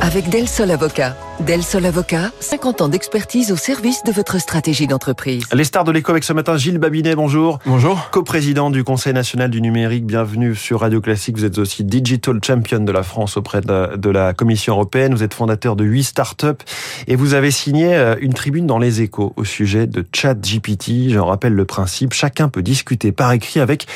[0.00, 1.16] Avec Del Sol Avocat.
[1.40, 5.44] Del Sol Avocat, 50 ans d'expertise au service de votre stratégie d'entreprise.
[5.52, 7.58] Les stars de l'écho avec ce matin, Gilles Babinet, bonjour.
[7.66, 8.08] Bonjour.
[8.10, 11.36] Co-président du Conseil national du numérique, bienvenue sur Radio Classique.
[11.36, 15.14] Vous êtes aussi Digital Champion de la France auprès de la, de la Commission européenne.
[15.14, 16.64] Vous êtes fondateur de 8 startups
[17.08, 21.10] et vous avez signé euh, une tribune dans les échos au sujet de ChatGPT.
[21.10, 23.86] Je rappelle le principe, chacun peut discuter par écrit avec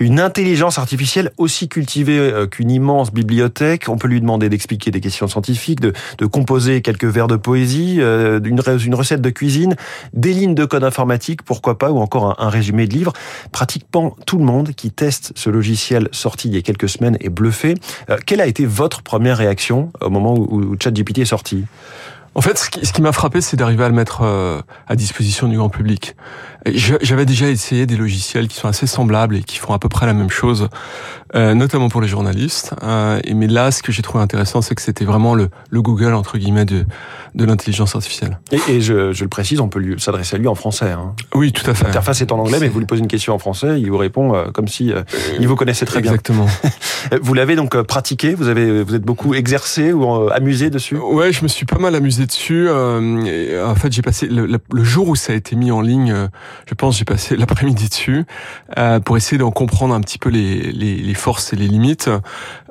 [0.00, 3.88] une intelligence artificielle aussi cultivée euh, qu'une immense bibliothèque.
[3.88, 8.40] On peut lui demander d'expliquer des questions scientifiques de, composer quelques vers de poésie, euh,
[8.44, 9.76] une, recette de cuisine,
[10.12, 13.12] des lignes de code informatique, pourquoi pas, ou encore un, résumé de livre.
[13.52, 17.28] Pratiquement tout le monde qui teste ce logiciel sorti il y a quelques semaines est
[17.28, 17.74] bluffé.
[18.10, 21.64] Euh, quelle a été votre première réaction au moment où, ChatGPT est sorti?
[22.34, 24.94] En fait, ce qui, ce qui m'a frappé, c'est d'arriver à le mettre euh, à
[24.94, 26.14] disposition du grand public.
[26.66, 30.06] J'avais déjà essayé des logiciels qui sont assez semblables et qui font à peu près
[30.06, 30.68] la même chose,
[31.34, 32.74] euh, notamment pour les journalistes.
[32.82, 36.14] Euh, mais là, ce que j'ai trouvé intéressant, c'est que c'était vraiment le, le, Google
[36.14, 36.84] entre guillemets de,
[37.34, 38.38] de l'intelligence artificielle.
[38.52, 40.90] Et, et je, je, le précise, on peut s'adresser à lui en français.
[40.90, 41.14] Hein.
[41.34, 41.84] Oui, tout à fait.
[41.84, 44.34] L'interface est en anglais, mais vous lui posez une question en français, il vous répond
[44.34, 45.02] euh, comme si euh,
[45.38, 46.44] il vous connaissait très Exactement.
[46.44, 46.54] bien.
[46.64, 47.18] Exactement.
[47.22, 50.96] vous l'avez donc pratiqué, vous avez, vous êtes beaucoup exercé ou amusé dessus?
[50.96, 52.68] Ouais, je me suis pas mal amusé dessus.
[52.70, 56.28] en fait, j'ai passé le, le, jour où ça a été mis en ligne,
[56.66, 58.24] je pense, j'ai passé l'après-midi dessus
[58.76, 62.10] euh, pour essayer d'en comprendre un petit peu les, les, les, forces et les limites.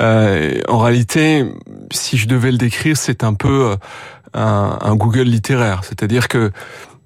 [0.00, 1.44] Euh, en réalité,
[1.90, 3.76] si je devais le décrire, c'est un peu
[4.34, 6.50] un, un Google littéraire, c'est-à-dire que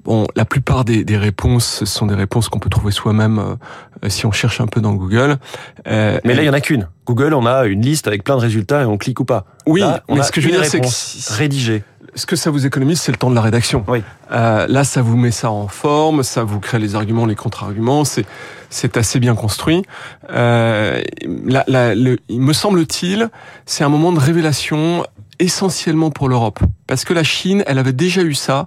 [0.05, 4.27] Bon, la plupart des, des, réponses sont des réponses qu'on peut trouver soi-même euh, si
[4.27, 5.39] on cherche un peu dans Google.
[5.87, 6.89] Euh, mais là, il y en a qu'une.
[7.07, 9.47] Google, on a une liste avec plein de résultats et on clique ou pas.
[9.67, 11.85] Oui, là, mais ce que je veux dire, c'est que rédigé.
[12.17, 13.85] Ce que ça vous économise, c'est le temps de la rédaction.
[13.89, 14.03] Oui.
[14.31, 18.05] Euh, là, ça vous met ça en forme, ça vous crée les arguments, les contre-arguments.
[18.05, 18.25] C'est
[18.71, 19.83] c'est assez bien construit.
[20.31, 21.03] Euh,
[21.47, 23.31] la, la, le, il me semble-t-il,
[23.67, 25.07] c'est un moment de révélation
[25.39, 28.67] essentiellement pour l'Europe, parce que la Chine, elle avait déjà eu ça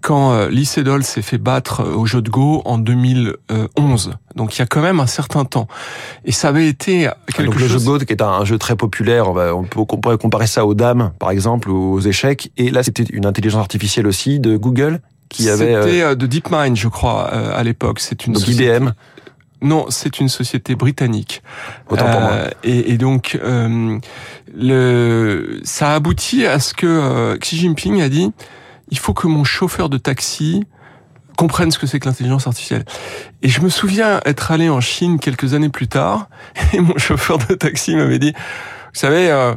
[0.00, 4.12] quand euh, Lee Sedol s'est fait battre au jeu de Go en 2011.
[4.36, 5.68] Donc il y a quand même un certain temps.
[6.24, 7.62] Et ça avait été quelque Donc, chose...
[7.62, 10.46] Le jeu de Go, qui est un jeu très populaire, on, va, on peut comparer
[10.46, 12.50] ça aux dames, par exemple, ou aux échecs.
[12.56, 15.82] Et là, c'était une intelligence artificielle aussi de Google qui avait...
[15.82, 16.14] C'était euh...
[16.14, 18.00] de DeepMind, je crois, euh, à l'époque.
[18.00, 18.76] C'est une donc société...
[18.76, 18.90] IBM
[19.62, 21.42] non, c'est une société britannique.
[21.90, 22.32] Autant pour moi.
[22.64, 23.98] Et, et donc, euh,
[24.54, 28.32] le, ça aboutit à ce que euh, Xi Jinping a dit
[28.90, 30.64] il faut que mon chauffeur de taxi
[31.36, 32.84] comprenne ce que c'est que l'intelligence artificielle.
[33.42, 36.28] Et je me souviens être allé en Chine quelques années plus tard,
[36.72, 39.54] et mon chauffeur de taxi m'avait dit, vous savez, euh,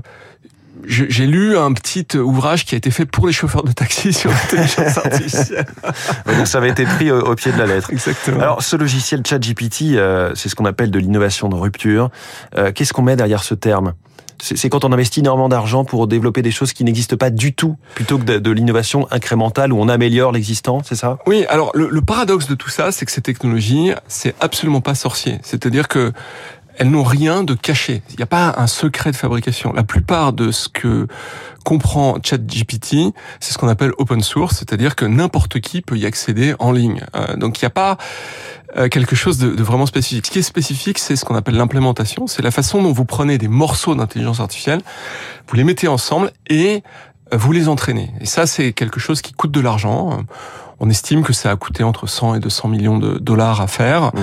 [0.86, 4.32] j'ai lu un petit ouvrage qui a été fait pour les chauffeurs de taxi sur
[4.32, 5.66] l'intelligence artificielle.
[6.26, 7.92] Donc ça avait été pris au, au, pied de la lettre.
[7.92, 8.40] Exactement.
[8.40, 12.10] Alors ce logiciel ChatGPT, euh, c'est ce qu'on appelle de l'innovation de rupture.
[12.58, 13.94] Euh, Qu'est-ce qu'on met derrière ce terme?
[14.44, 17.78] C'est quand on investit énormément d'argent pour développer des choses qui n'existent pas du tout,
[17.96, 21.18] plutôt que de, l'innovation incrémentale où on améliore l'existant, c'est ça?
[21.26, 25.40] Oui, alors le, paradoxe de tout ça, c'est que ces technologies, c'est absolument pas sorcier.
[25.44, 26.12] C'est-à-dire que
[26.78, 28.02] elles n'ont rien de caché.
[28.12, 29.74] Il n'y a pas un secret de fabrication.
[29.74, 31.08] La plupart de ce que
[31.64, 36.56] comprend ChatGPT, c'est ce qu'on appelle open source, c'est-à-dire que n'importe qui peut y accéder
[36.60, 37.04] en ligne.
[37.16, 37.98] Euh, donc il n'y a pas
[38.76, 40.26] euh, quelque chose de, vraiment spécifique.
[40.26, 42.28] Ce qui est spécifique, c'est ce qu'on appelle l'implémentation.
[42.28, 44.82] C'est la façon dont vous prenez des morceaux d'intelligence artificielle,
[45.48, 46.84] vous les mettez ensemble et
[47.32, 48.12] vous les entraînez.
[48.20, 50.24] Et ça, c'est quelque chose qui coûte de l'argent.
[50.80, 54.12] On estime que ça a coûté entre 100 et 200 millions de dollars à faire.
[54.14, 54.20] Mmh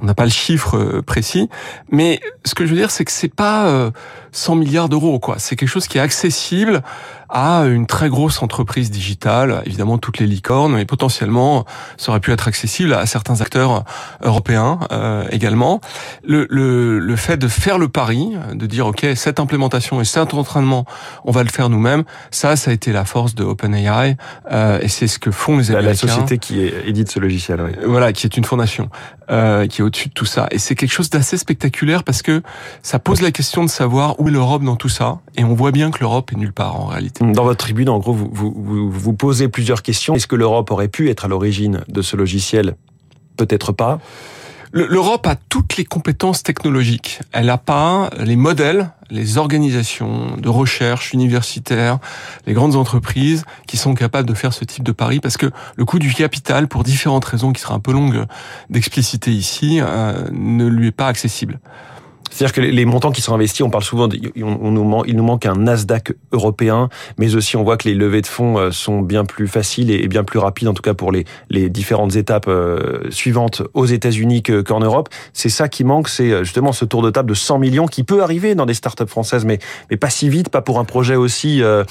[0.00, 1.48] on n'a pas le chiffre précis,
[1.90, 3.90] mais ce que je veux dire, c'est que c'est pas
[4.32, 5.36] 100 milliards d'euros, quoi.
[5.38, 6.82] C'est quelque chose qui est accessible
[7.28, 11.66] à une très grosse entreprise digitale, évidemment toutes les licornes, mais potentiellement
[11.96, 13.84] ça aurait pu être accessible à certains acteurs
[14.22, 15.80] européens euh, également.
[16.24, 20.32] Le, le, le fait de faire le pari, de dire ok cette implémentation et cet
[20.32, 20.86] entraînement,
[21.24, 24.16] on va le faire nous-mêmes, ça, ça a été la force de OpenAI
[24.50, 26.06] euh, et c'est ce que font les Américains.
[26.06, 27.72] La société qui édite ce logiciel, oui.
[27.84, 28.88] Voilà, qui est une fondation,
[29.30, 30.46] euh, qui est tout ça.
[30.50, 32.42] Et c'est quelque chose d'assez spectaculaire parce que
[32.82, 35.72] ça pose la question de savoir où est l'Europe dans tout ça, et on voit
[35.72, 37.24] bien que l'Europe est nulle part en réalité.
[37.24, 40.14] Dans votre tribune, en gros, vous, vous posez plusieurs questions.
[40.14, 42.76] Est-ce que l'Europe aurait pu être à l'origine de ce logiciel?
[43.36, 44.00] Peut-être pas.
[44.72, 47.20] L'Europe a toutes les compétences technologiques.
[47.32, 51.98] Elle n'a pas les modèles, les organisations de recherche universitaires,
[52.46, 55.84] les grandes entreprises qui sont capables de faire ce type de pari parce que le
[55.86, 58.26] coût du capital, pour différentes raisons qui sera un peu longue
[58.68, 61.60] d'expliciter ici, euh, ne lui est pas accessible.
[62.38, 64.08] C'est-à-dire que les montants qui sont investis, on parle souvent,
[64.40, 66.88] on, nous, il nous manque un Nasdaq européen,
[67.18, 70.06] mais aussi on voit que les levées de fonds euh, sont bien plus faciles et
[70.06, 74.44] bien plus rapides, en tout cas pour les, les différentes étapes euh, suivantes aux États-Unis
[74.44, 75.08] qu'en Europe.
[75.32, 78.04] C'est ça qui manque, c'est euh, justement ce tour de table de 100 millions qui
[78.04, 79.58] peut arriver dans des startups françaises, mais,
[79.90, 81.82] mais pas si vite, pas pour un projet aussi euh,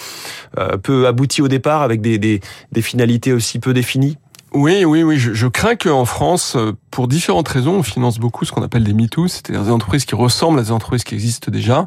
[0.82, 4.18] peu abouti au départ, avec des, des finalités aussi peu définies.
[4.54, 5.18] Oui, oui, oui.
[5.18, 8.86] Je, je crains qu'en France, euh, pour différentes raisons, on finance beaucoup ce qu'on appelle
[8.86, 11.86] des MeToo, c'est-à-dire des entreprises qui ressemblent à des entreprises qui existent déjà,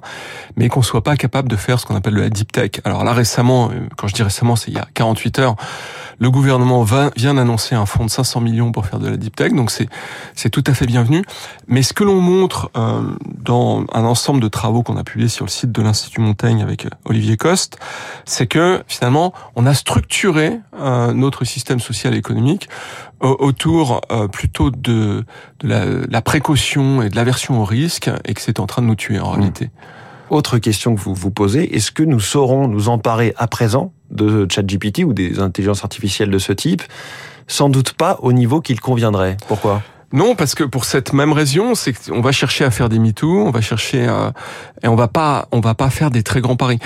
[0.57, 2.73] mais qu'on soit pas capable de faire ce qu'on appelle de la deep tech.
[2.85, 5.57] Alors là, récemment, euh, quand je dis récemment, c'est il y a 48 heures,
[6.19, 6.85] le gouvernement
[7.17, 9.89] vient d'annoncer un fonds de 500 millions pour faire de la deep tech, donc c'est
[10.35, 11.25] c'est tout à fait bienvenu.
[11.67, 13.01] Mais ce que l'on montre euh,
[13.39, 16.87] dans un ensemble de travaux qu'on a publiés sur le site de l'Institut Montaigne avec
[17.07, 17.79] Olivier Coste,
[18.27, 20.61] c'est que finalement, on a structuré
[21.15, 22.50] notre système social et économique
[23.21, 25.25] autour euh, plutôt de,
[25.63, 29.19] la, précaution et de l'aversion au risque et que c'est en train de nous tuer
[29.19, 29.35] en hmm.
[29.35, 29.71] réalité.
[30.31, 34.47] Autre question que vous vous posez, est-ce que nous saurons nous emparer à présent de
[34.49, 36.83] ChatGPT ou des intelligences artificielles de ce type?
[37.49, 39.37] Sans doute pas au niveau qu'il conviendrait.
[39.49, 39.83] Pourquoi?
[40.13, 43.45] Non, parce que pour cette même raison, c'est qu'on va chercher à faire des MeToo,
[43.47, 44.33] on va chercher à,
[44.83, 46.79] et on va pas, on va pas faire des très grands paris.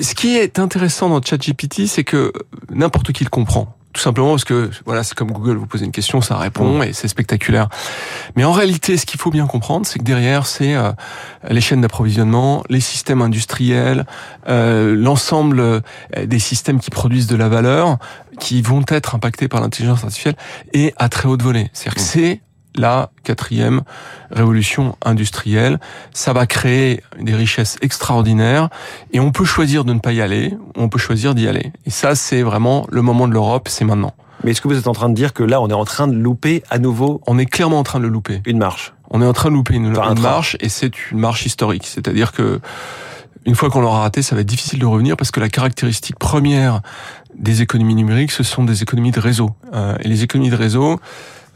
[0.00, 2.32] Ce qui est intéressant dans ChatGPT, c'est que
[2.70, 3.77] n'importe qui le comprend.
[3.98, 6.92] Tout simplement parce que voilà, c'est comme Google, vous posez une question, ça répond et
[6.92, 7.68] c'est spectaculaire.
[8.36, 10.92] Mais en réalité, ce qu'il faut bien comprendre, c'est que derrière, c'est euh,
[11.50, 14.06] les chaînes d'approvisionnement, les systèmes industriels,
[14.48, 15.80] euh, l'ensemble euh,
[16.24, 17.98] des systèmes qui produisent de la valeur,
[18.38, 20.36] qui vont être impactés par l'intelligence artificielle
[20.72, 21.68] et à très haute volée.
[21.72, 22.40] C'est-à-dire que c'est
[22.78, 23.82] la quatrième
[24.30, 25.78] révolution industrielle.
[26.12, 28.68] Ça va créer des richesses extraordinaires
[29.12, 31.72] et on peut choisir de ne pas y aller, on peut choisir d'y aller.
[31.86, 34.14] Et ça, c'est vraiment le moment de l'Europe, c'est maintenant.
[34.44, 36.06] Mais est-ce que vous êtes en train de dire que là, on est en train
[36.06, 38.40] de louper à nouveau On est clairement en train de le louper.
[38.46, 38.94] Une marche?
[39.10, 41.86] On est en train de louper une, marche et c'est une marche historique.
[41.86, 42.60] C'est-à-dire que
[43.46, 46.18] une fois qu'on l'aura raté, ça va être difficile de revenir parce que la caractéristique
[46.18, 46.82] première
[47.34, 49.50] des économies numériques, ce sont des économies de réseau.
[49.72, 51.00] Euh, et les économies de réseau,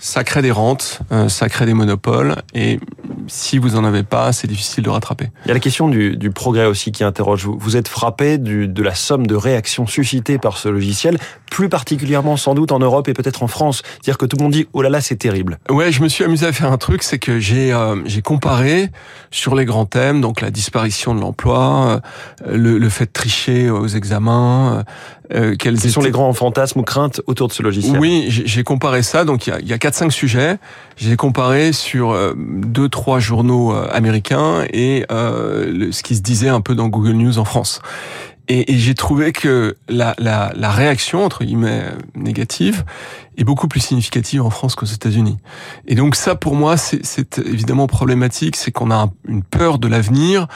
[0.02, 2.80] ça crée des rentes, euh, ça crée des monopoles, et
[3.28, 5.28] si vous en avez pas, c'est difficile de rattraper.
[5.44, 7.44] Il y a la question du, du progrès aussi qui interroge.
[7.44, 11.18] Vous, vous êtes frappé du, de la somme de réactions suscitées par ce logiciel,
[11.52, 13.82] plus particulièrement sans doute en Europe et peut-être en France.
[14.02, 15.58] Dire que tout le monde dit oh là là c'est terrible.
[15.70, 18.90] Ouais, je me suis amusé à faire un truc, c'est que j'ai euh, j'ai comparé
[19.30, 22.02] sur les grands thèmes, donc la disparition de l'emploi,
[22.44, 24.82] euh, le, le, fait de tricher aux examens,
[25.32, 29.02] euh, quels sont les grands fantasmes ou craintes autour de ce logiciel Oui, j'ai comparé
[29.02, 29.24] ça.
[29.24, 30.58] Donc il y a, 4-5 sujets.
[30.96, 36.48] J'ai comparé sur euh, deux trois journaux euh, américains et euh, ce qui se disait
[36.48, 37.80] un peu dans Google News en France.
[38.48, 41.84] Et, et j'ai trouvé que la, la, la, réaction entre guillemets
[42.16, 42.84] négative
[43.38, 45.38] est beaucoup plus significative en France qu'aux États-Unis.
[45.86, 48.56] Et donc ça, pour moi, c'est évidemment problématique.
[48.56, 50.48] C'est qu'on a une peur de l'avenir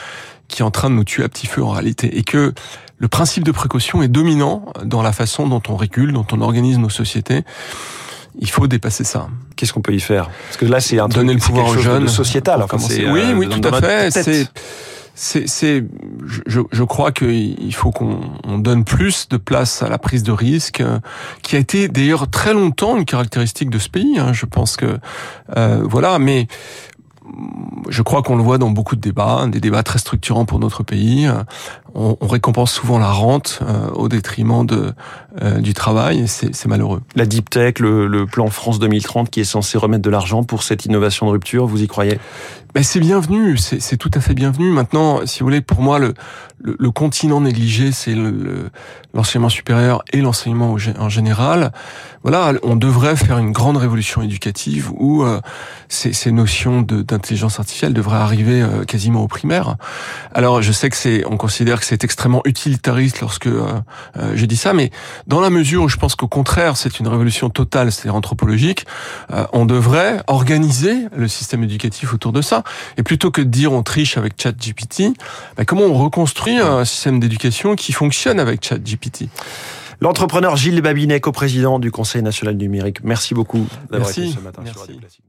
[0.47, 2.53] qui est en train de nous tuer à petit feu en réalité, et que
[2.97, 6.79] le principe de précaution est dominant dans la façon dont on régule, dont on organise
[6.79, 7.43] nos sociétés.
[8.39, 9.29] Il faut dépasser ça.
[9.55, 10.29] Qu'est-ce qu'on peut y faire?
[10.47, 12.61] Parce que là, c'est un donner le pouvoir aux jeunes, sociétal.
[12.61, 14.11] Enfin, oui, euh, oui, tout à fait.
[14.11, 14.47] C'est
[15.19, 15.83] c'est, c'est,
[16.45, 20.79] je, je crois qu'il faut qu'on donne plus de place à la prise de risque,
[20.79, 20.99] euh,
[21.41, 24.19] qui a été d'ailleurs très longtemps une caractéristique de ce pays.
[24.19, 24.31] Hein.
[24.33, 24.99] Je pense que
[25.57, 26.45] euh, voilà, mais
[27.89, 30.83] je crois qu'on le voit dans beaucoup de débats, des débats très structurants pour notre
[30.83, 31.27] pays.
[31.99, 34.93] On, récompense souvent la rente euh, au détriment de,
[35.41, 37.01] euh, du travail et c'est malheureux.
[37.15, 40.61] La deep tech, le, le, plan France 2030 qui est censé remettre de l'argent pour
[40.61, 42.19] cette innovation de rupture, vous y croyez?
[42.75, 44.69] Ben C'est bienvenu, c'est tout à fait bienvenu.
[44.69, 46.13] Maintenant, si vous voulez, pour moi, le,
[46.59, 48.13] le, continent négligé, c'est
[49.15, 51.71] l'enseignement supérieur et l'enseignement en général.
[52.21, 55.39] Voilà, on devrait faire une grande révolution éducative où euh,
[55.87, 59.77] ces, ces, notions d'intelligence artificielle devraient arriver euh, quasiment au primaire.
[60.33, 63.65] Alors, je sais que c'est, on considère que c'est extrêmement utilitariste lorsque euh,
[64.17, 64.91] euh, je dis ça, mais
[65.25, 68.85] dans la mesure où je pense qu'au contraire, c'est une révolution totale, c'est anthropologique,
[69.53, 72.63] on devrait organiser le système éducatif autour de ça.
[72.97, 75.13] Et plutôt que de dire on triche avec ChatGPT,
[75.55, 79.29] bah, comment on reconstruit un système d'éducation qui fonctionne avec ChatGPT?
[80.01, 83.03] L'entrepreneur Gilles Babinet, co-président du Conseil national numérique.
[83.03, 85.21] Merci beaucoup d'avoir été ce matin sur Radio Classique.